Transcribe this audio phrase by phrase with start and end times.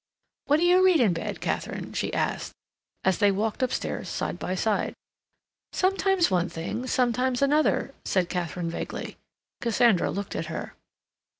[0.45, 2.53] "What do you read in bed, Katharine?" she asked,
[3.03, 4.95] as they walked upstairs side by side.
[5.73, 9.17] "Sometimes one thing—sometimes another," said Katharine vaguely.
[9.61, 10.73] Cassandra looked at her.